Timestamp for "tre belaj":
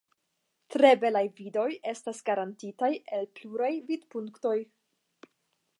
0.75-1.21